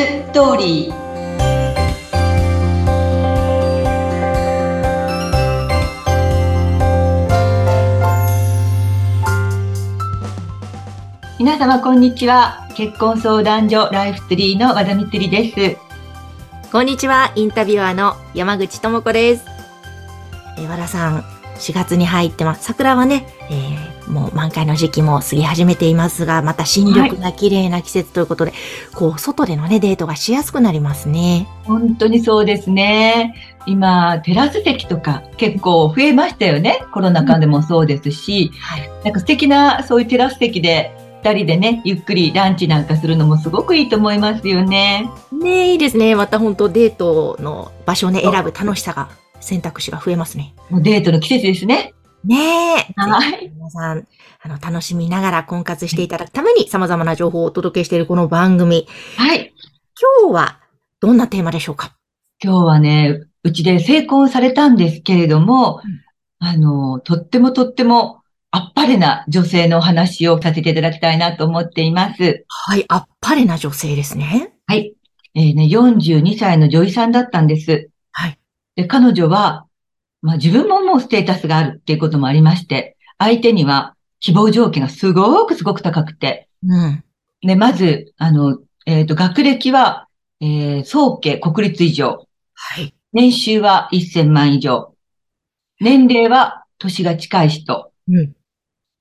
[0.00, 0.94] ストーリー
[11.38, 15.76] 皆様こんにちは結婚相談所ライフツリーの和田光です
[16.72, 19.44] こんにちはインタビュアーの山口智子です
[20.58, 21.20] え和田さん
[21.56, 28.60] 4月に入ってます桜はね、えーもう満開の時期も過ぎ始めていますが、また新緑が綺麗な季節ということで、はい、
[28.94, 31.48] こう、外でのね、デートがしやすくなりますね。
[31.64, 33.34] 本当にそうですね。
[33.66, 36.84] 今、テラス席とか結構増えましたよね。
[36.92, 40.92] コロナ禍でもそうですし、うんはい、なんか素敵なそういうテラス席で
[41.22, 45.08] 二人でね、ゆっくりランチなんかするのもすごくいいと思いますよね。
[45.32, 46.14] ねいいですね。
[46.14, 50.54] また本当デートの場所をね、選ぶ楽しさが、選択肢が増えますね。
[50.70, 51.94] もうデートの季節ですね。
[52.24, 52.92] ねえ。
[52.96, 53.50] はい。
[53.54, 54.06] 皆さん、
[54.42, 58.86] あの、楽しみながら婚活していただくために様々な情報をお届けしているこの番組。
[59.16, 59.54] はい。
[60.22, 60.60] 今日は
[61.00, 61.96] どんなテーマでしょうか？
[62.42, 72.44] 今日はね、うちで成婚されたんですけれども、うん、あの、とってもとってもあっぱれな女性のお話をさせていただきたいなと思っています。
[72.48, 74.52] はい、あっぱれな女性ですね。
[74.66, 74.94] はい。
[75.34, 77.88] えー、ね、42歳の女医さんだったんです。
[78.12, 78.38] はい。
[78.76, 79.66] で、彼女は、
[80.22, 86.48] まあ自分ももうステータスがあるっていうこともありまして、相手には希望条件がすごくすごく高くて。
[86.66, 87.04] うん。
[87.42, 90.08] で、まず、あの、えっ、ー、と、学歴は、
[90.40, 92.26] えー、総家国立以上。
[92.54, 92.94] はい。
[93.12, 94.94] 年収は1000万以上。
[95.80, 97.92] 年齢は年が近い人。
[98.08, 98.34] うん。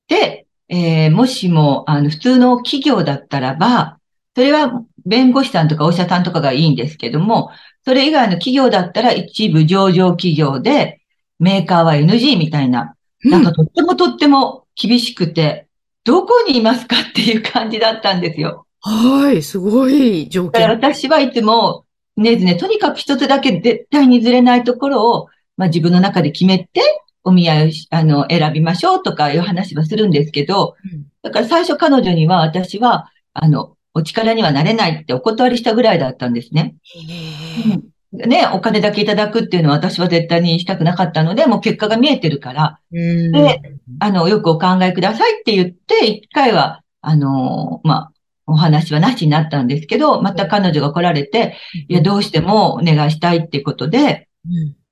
[0.07, 3.99] で、えー、もしも、あの、普通の企業だったらば、
[4.35, 7.51] それは弁護士さんとかお医者さんとかがいいんですけども、
[7.83, 10.98] それ以外の企業だったら一部上場企業で、
[11.39, 15.67] メーカーは NG みたいな、なんかとってもとっても厳しくて、
[16.03, 18.65] どこにいますかっていう感じだったんですよ。
[18.81, 20.69] はい、すごい条件。
[20.69, 25.27] 私はいつも、ねずね、とにかく一つだけ絶対にずれないところを、
[25.57, 26.81] まあ自分の中で決めて、
[27.23, 30.75] お見合いをあの選びましょうとかいう話はするんですけど、
[31.21, 36.75] だから最初彼女には私は、あの、お力にはなれないってお断りしたぐらいだったんですね。
[36.83, 42.79] へうんね、お金だけいただくっていうのは私は絶対にしたくなかったので、もう結果が見えてるから。
[42.91, 43.61] で、
[43.99, 48.11] あの、よくお考えくださいって言って、一回は、あの、まあ、
[48.47, 51.55] お話はなしになったんですけど、また彼女が来られて、
[51.87, 54.27] いや、どうしてもお願いしたいっていうことで、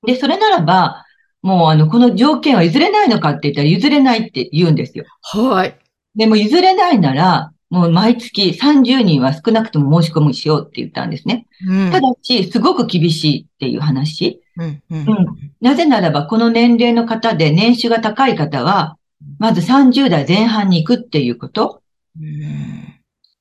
[0.06, 1.04] で、それならば、
[1.42, 5.04] もうあの、この条件は譲れないのかって言ったら譲れないって言うんですよ。
[5.22, 5.76] はい。
[6.14, 11.46] でも譲れないなら、もう毎月30人は少なくとも申し込みしようって言ったんですね。
[11.66, 14.42] うん、ただし、すごく厳しいっていう話。
[14.56, 15.26] うんうん、
[15.60, 18.96] なぜならば、この年齢の方で年収が高い方は、
[19.38, 21.82] まず30代前半に行くっていうこと。
[22.18, 22.94] うん、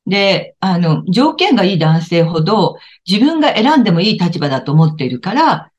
[0.05, 2.77] で、あの、条件がいい男性ほど
[3.07, 5.71] 自分が選んでもいい立場だと思っているから、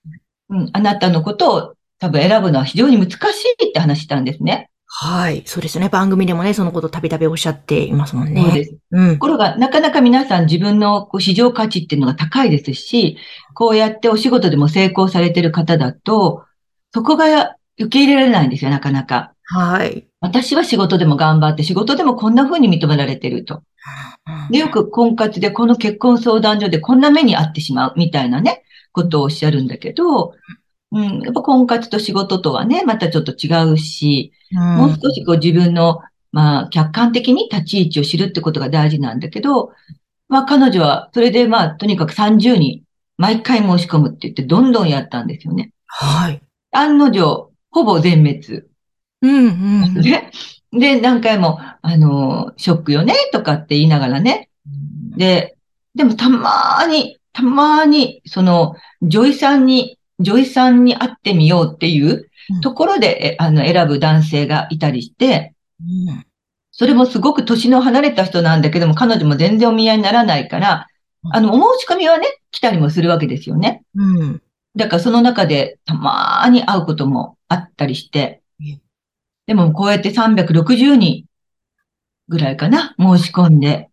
[0.48, 3.14] うん、あなたのことを多分選ぶのは非常に難し
[3.60, 4.70] いって話したんですね。
[4.91, 5.43] はい。
[5.44, 5.91] そうですね。
[5.91, 8.43] 番組でもね、そのことたびたびおっしゃっていますもんね。
[8.43, 8.76] そうです。
[8.91, 9.12] うん。
[9.15, 13.19] ところが、なかなか皆さん自分のこう市場価値っていうのが高いですし、
[13.54, 16.44] こうやってお仕事でも成功されてる方だと、
[16.94, 19.32] そこが受け入れられないんですよ、なかなか。
[19.44, 20.06] はい。
[20.21, 23.62] 私は仕事でも頑張って、仕事でもこんな風に認められてると。
[24.50, 28.62] で、よく婚活でこの結婚相談所でこんな目に遭ってしまうみたいなね、
[28.93, 30.34] ことをおっしゃるんだけど、
[30.93, 36.00] うん、やっぱ婚活と仕事とはね、またちょっと違うし、うん、もう少しこう自分の、
[36.32, 39.72] まあ、客観的に立ち位置を知るってことが大事なんだけど、
[40.28, 42.82] まあ彼女は、それでまあ、とにかく30人、
[43.16, 45.72] 毎回申し込むって言って、どんどんやったんですよね。
[45.87, 46.41] はい。
[46.72, 48.65] 案の定、ほぼ全滅。
[49.22, 50.31] うんうん、で、
[50.72, 54.50] で、何回も、あの、ショックよね、とかって言いながらね。
[55.16, 55.56] で、
[55.94, 62.30] でもたまーに、たまーに、その、女医さんに女医さんに会ってみようっていう
[62.62, 66.26] ところで、うん、あの、選ぶ男性がいたりして、うん、
[66.72, 70.87] それもすごく年の離れた人なんだけども、彼女も全然お見合いにならないから、
[71.31, 73.82] あの、お申し込みはね、来たりもするわけですよね。
[73.94, 74.43] うん。
[74.76, 78.43] だからその中でたまーに会うこともあったりして、
[79.46, 81.25] でもこうやって360人
[82.28, 83.88] ぐらいかな、申し込んで、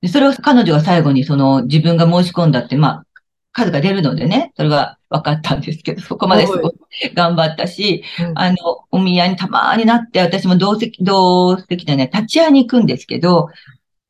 [0.00, 3.06] で、それを彼女が最後にその自分が申し込んだって、まあ、
[3.52, 6.76] 数が出るのでね、それが分かったんですけど、そこまですごく
[7.14, 8.56] 頑張ったし、うん、あの、
[8.90, 13.48] お見合いにたまになって、私も同席、同席でね、立ち会いに行くんですけど、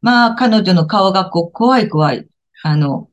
[0.03, 2.27] まあ、彼女の顔がこう、怖い怖い。
[2.63, 3.09] あの、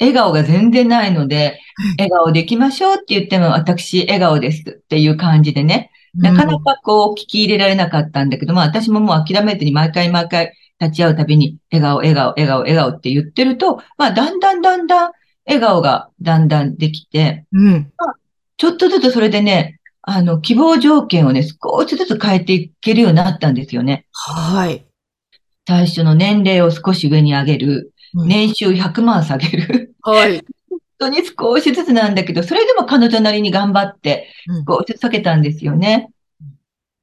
[0.00, 1.60] 笑顔が全然ないので、
[1.98, 15.12] 笑顔で行きましょうって言っても、私、笑顔ですっていう感じでね、なかなかこう、聞き入れられなかったんだけど、まあ、私ももう諦めずに毎回毎回立ち会うたびに、笑顔、笑顔、笑顔、笑顔って言ってると、まあ、だんだんだんだん、
[15.48, 17.92] 笑顔がだんだんできて、うん。
[18.58, 24.06] ちょっとずつそれでね、あの、希望条件をね、少しずつ変えていけるようになったんですよね。
[24.12, 24.84] はい。
[25.66, 27.92] 最初の年齢を少し上に上げる。
[28.14, 29.94] 年収100万下げる。
[30.02, 30.44] はい。
[30.70, 34.28] 本当に少しずつなんだけど、それでも彼女なりに頑張って、
[34.66, 36.10] 少しずつ下げたんですよね。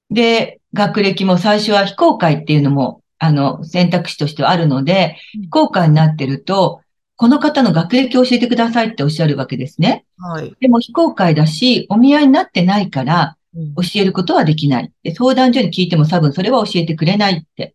[0.09, 6.81] で、学歴も最初は非公開っていうのも、あの、選択肢としてはあるので、非公開になってると、
[7.18, 10.06] この方の学歴を教えてくださいっておっしゃるわけですね。
[10.18, 10.56] はい。
[10.60, 14.92] でも非公開だし、お見合いになってないから、教えることはできない。
[15.04, 17.74] で、相談所に聞いても多分それは教えてくれないって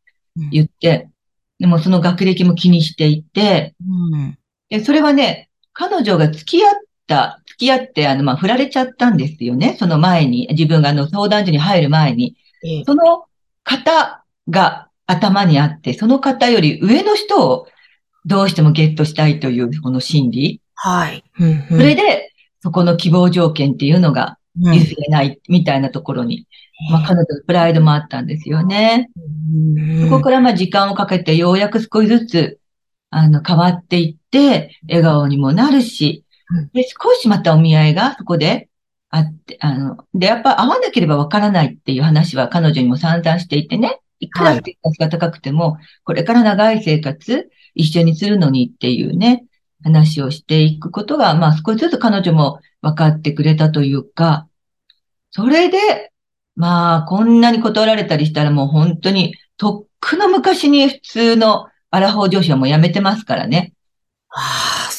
[0.51, 1.09] 言って、
[1.59, 4.39] でもその学歴も気にしていて、うん、
[4.69, 6.75] で、それはね、彼女が付き合っ
[7.07, 9.77] た、付き合って、あの、まあ、振られちゃったんですよね。
[9.79, 12.37] その前に、自分があの、相談所に入る前に。
[12.63, 13.25] ええ、その
[13.65, 17.67] 方が頭にあって、その方より上の人を
[18.26, 20.61] どうしてもゲットしたいというこの心理。
[20.75, 21.25] はい。
[21.38, 22.32] うんうん、それで、
[22.62, 26.46] そこの希望条件っていうのが譲れないみたいなところに、
[26.88, 29.11] うん、まあ彼女のプライドもあったんですよね。
[29.76, 32.61] うん、そこからまあ時間をかけてようやく少しずつ、
[33.11, 36.25] あの、変わっていって、笑顔にもなるし、
[36.72, 38.69] で、少しまたお見合いがそこで
[39.08, 49.44] あって、あの、で、やっぱ会わなければわからないっていう話は彼女にも散々していてね、いくら生活が高くても、これから長い生活、一緒にするのにっていうね、
[49.82, 54.49] 話をしていくことが、まあ少しずつ彼女も分かってくれたというか、
[55.31, 56.12] それで、
[56.56, 63.72] まあこんなに断られたりしたらもう本当に、とっくの昔に普通のアラフォー女子はもうやめてますからね。
[64.31, 64.90] ああ、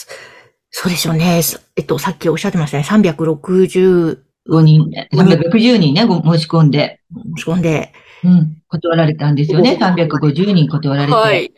[0.70, 1.42] そうでしょうね。
[1.76, 2.84] えっと、さっきおっしゃってましたね。
[2.84, 4.18] 365
[4.62, 7.00] 人、360人ね、申し込んで。
[7.38, 7.94] 申し込んで。
[8.24, 8.58] うん。
[8.68, 9.78] 断られたんですよね。
[9.80, 11.14] 350人断られて。
[11.14, 11.52] はい。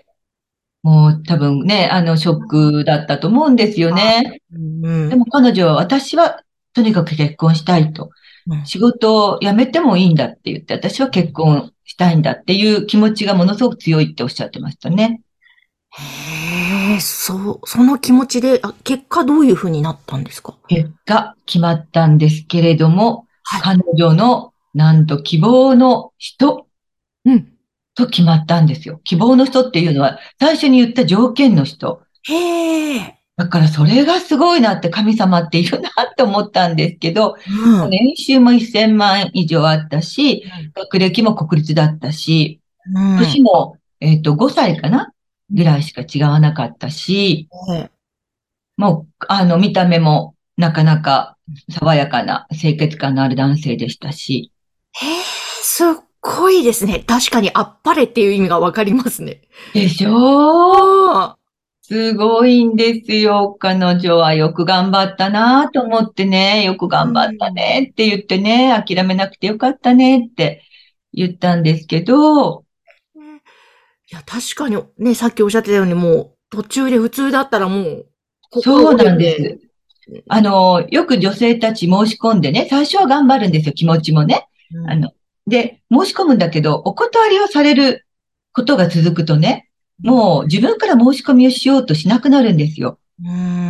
[0.84, 4.42] もう多分ね、あの、ショックだったと思うんですよね。
[4.54, 6.44] うん、でも彼女は、私は
[6.74, 8.12] とにかく結婚したいと。
[8.48, 15.22] うん、仕事を辞めてもいいんだって言って、私は結婚したいんだっていう気持ちがものすごく強いっておっしゃってましたね。
[15.92, 20.58] へえ、そう、その気持ちで、あ結果どういうふうになったんですか？
[20.68, 26.68] 結果決まったんですけれども、はい、彼女のなんと希望の人、
[27.24, 27.53] うん。
[28.06, 29.00] と決まったんですよ。
[29.04, 32.02] 希望の人っていうのは、最初に言った条件の人。
[32.24, 33.20] へえ。
[33.36, 37.36] だからそれがすごいなって神様っているなって思ったんですけど、
[37.66, 42.62] うん、年収も1000万以上あったし、うん、学歴も国立だったし、
[42.94, 45.12] うん、年も、えっ、ー、と、5歳かな？
[45.52, 47.48] ぐらいしか違わなかったし、
[48.78, 51.38] もう、あの、見た目もなかなか
[51.70, 54.52] 爽やかな清潔感のある男性でしたし。
[54.94, 55.22] へえ、
[55.62, 55.88] すっ
[56.24, 57.04] ごいですね。
[57.06, 59.42] 確かにあっぱれっていう意味がわかりますね。
[59.74, 61.34] でしょ？
[61.34, 61.36] う
[61.82, 63.56] すごいんですよ。
[63.60, 70.64] 彼女はよく頑張ったなと思ってね、よく頑張ったねって言ってね、諦めなくてよかったねって
[71.12, 72.64] 言ったんですけど。
[73.16, 78.06] いや、確かにね、さっきおっしゃってたようにもう途中で普通だったらもう、
[78.62, 80.24] そうなんです。
[80.30, 84.48] あの、よく女性たち申し込んでね、最初は頑張るんですよ、気持ちもね。
[84.74, 85.12] うん、あの、
[85.48, 88.06] で、申し込むんだけど、お断りをされる
[88.54, 89.70] ことが続くとね、
[90.02, 93.00] もう自分から申し込みをしようとしなくなるんですよ。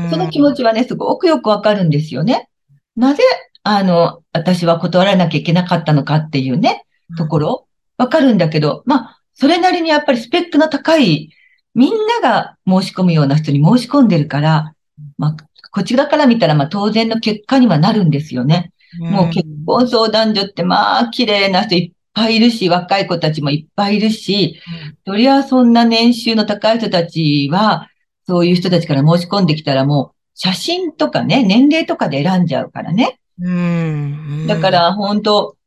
[0.09, 2.49] その気持ちはね、すごくよくわかるんですよね。
[2.95, 3.23] なぜ、
[3.63, 6.85] あの、私は断らなきゃいけなかったのかっていうね、
[7.17, 7.67] ところ、
[7.97, 11.31] わかるんだけど、まあ、それなりにやっぱりスペックの高い、
[11.75, 14.73] みんなが申し込むような人に申し込んでるから、
[15.17, 15.37] まあ、
[15.71, 18.71] こちらから見たら、まあ、当然の結果にはなるんですよね。
[18.99, 24.59] もう結婚相談所ってまあ綺麗な人いっぱいいるし、若い子たちもいっぱいいるし、
[25.05, 27.89] そりゃそんな年収の高い人たちは、
[28.25, 33.19] そういう人たちから申し込んできたらもう写真とかね、年齢とかで選んじゃうからね。
[33.41, 35.57] うん、だから本当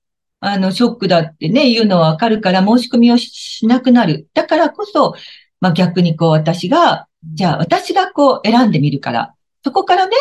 [0.40, 4.28] あの、ショックだってね、言うのはわかるから申し込みをしなくなる。
[4.34, 5.14] だからこそ、
[5.60, 9.34] まあ逆にこう私が、じゃあ私がこう選んでみるから、
[9.64, 10.14] そこからね、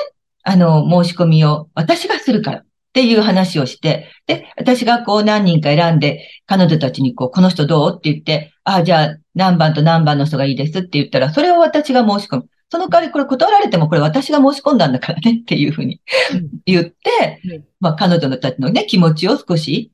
[0.43, 2.63] あの、申し込みを私がするから。
[2.95, 12.49] っていう話をして、で、私がこう何人か選んで、彼女たちにこう、この人どうって言って、ああ、じゃあ何番と何番の人がいいですって言ったら、それを私が申し込む。
[12.69, 16.01] その代わりこれ断られてもこれ私が申し込んだんだからねっていうふうに
[16.65, 19.91] 言って、うん、まあ彼女たちのね、気持ちを少し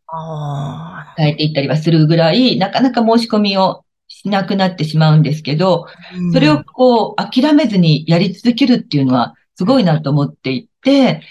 [1.18, 5.88] 変えていったりはするぐらい、なかなか申し込みをしなくなってしまうんですけど、
[6.34, 11.24] それをこう諦めずにやり続けるっていうのはすごいなと思っていて、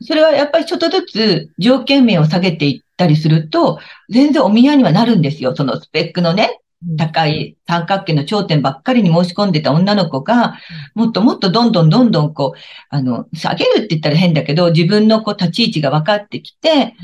[0.00, 3.78] それはやっぱりちょっとずつ条件面を下げていったりすると、
[4.08, 5.54] 全然お見合いにはなるんですよ。
[5.54, 6.58] そのスペックのね、
[6.98, 10.58] 高い三角形の頂点ばっかりに申し込んでた女の子が、
[10.94, 16.94] もっともっとどんどんどんどんこう、あの、下げるって言ったら変だけど、自分のこう立ち位置が分かってきて、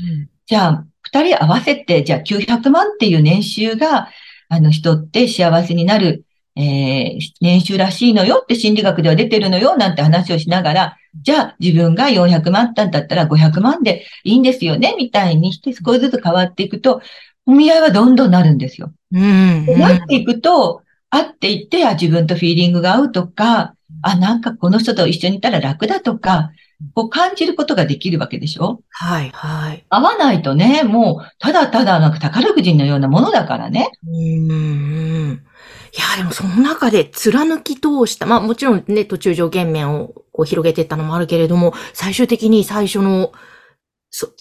[0.45, 4.09] じゃあ、二人合わせて、じゃあ900万っていう年収が、
[4.49, 6.25] あの人って幸せになる、
[6.55, 17.01] えー、年収らしいのよって心理学では出てるのよなんて話をしながら、じゃあ自分が400万だったら500万でいいんですよねみたいにして少しずつ変わっていくと、
[17.45, 18.93] お見合いはどんどんなるんですよ。
[19.11, 23.73] うん、うん、なっていくと、会っていって、あ、自分とフィーリングが合うとか、
[24.03, 26.51] あ、なんかこの人と一緒にいたら楽だとか、
[26.93, 28.81] こう感じることができるわけでしょ？
[28.91, 29.83] はい、はい。
[29.89, 33.89] 合わないとね、もう、ただただなんか宝くじのようなものだからね。
[34.07, 35.31] うん、うん。
[35.31, 43.33] いや、でもその中で貫き通した、まあもちろんね、途中上限面をこう広げていったのもあるけれども、最終的に最初の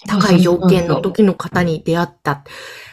[0.07, 2.45] 高い条件の時の方に出会った。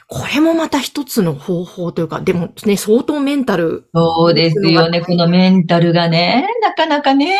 [0.07, 3.89] これもまた一つの方法というか、でもね、相当メンタル。
[3.93, 7.38] そうですよね、このメンタルがね、なかなかね。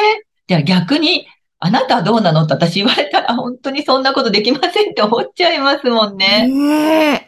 [0.48, 1.26] じゃあ逆に、
[1.58, 2.44] あなたはどうなの？
[2.44, 6.48] って私言われたら本当にそんなことできませんって思っちゃいますもんね。
[6.48, 7.28] ね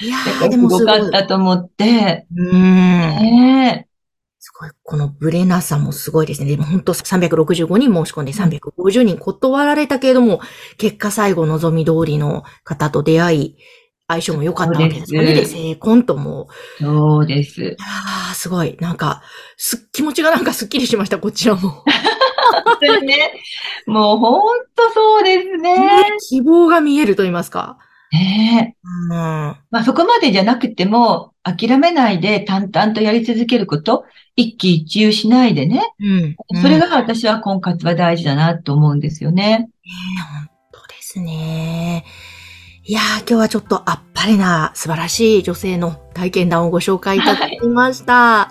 [0.00, 0.04] え。
[0.04, 2.26] いやー、でもすごかったと思って。
[2.36, 2.50] うん。
[2.52, 3.86] ね
[4.42, 4.70] すごい。
[4.82, 6.48] このブレなさもすごいですね。
[6.48, 10.40] でも本当365人申し込んで350人断られたけれども、
[10.78, 13.56] 結果最後望み通りの方と出会い、
[14.08, 15.34] 相性も良かったわけですよね。
[15.34, 16.48] で、成婚とも。
[16.78, 17.76] そうです。
[17.80, 18.78] ああ、すごい。
[18.80, 19.22] なんか、
[19.58, 21.60] す、気持ちがなんかスッキリしました、こちらも。
[21.60, 21.84] 本
[22.80, 23.34] 当にね。
[23.86, 24.42] もう本
[24.74, 25.76] 当そうですね。
[26.30, 27.76] 希望が見えると言いますか。
[28.10, 28.86] ねえ。
[28.86, 29.10] うん。
[29.10, 34.04] まあそこまでじゃなくても、諦めないで淡々とやり続けること、
[34.40, 35.82] 一喜一憂しないでね。
[36.00, 36.60] うん。
[36.60, 39.68] それが私は婚活は大事だなと思うんですよね。
[39.84, 42.04] ええ本当ですね。
[42.84, 48.14] いやー、今日はちょっとあっぱれな素晴らしい女性の体験談をご紹介いただきました。
[48.14, 48.50] は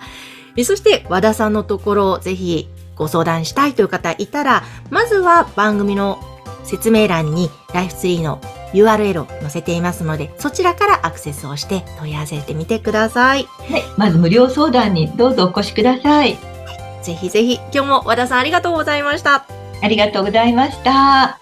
[0.55, 6.19] い、そして、和田さんのところ、ぜひご相談したいという方いたら、まずは番組の
[6.63, 8.39] 説明欄にライフツリーの
[8.73, 13.43] URL を載せていますので、そちらからアクセスをして問い合わせてみてください。
[13.43, 13.83] はい。
[13.97, 16.37] まず無料相談にどうぞお越しください。
[17.01, 19.45] ぜひぜひ、今日も和田さんありがとうございました。
[19.81, 21.38] ありがとうございました。